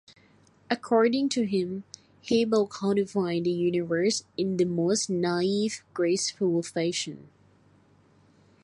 According 0.71 1.29
to 1.29 1.43
him, 1.45 1.83
Hebel 2.27 2.65
"countrified 2.65 3.43
the 3.43 3.51
universe 3.51 4.23
in 4.35 4.57
the 4.57 4.65
most 4.65 5.11
naive, 5.11 5.83
graceful 5.93 6.63
fashion". 6.63 7.29